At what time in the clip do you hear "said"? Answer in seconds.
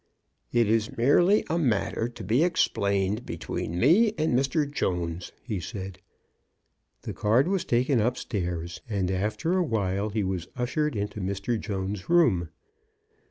5.59-5.99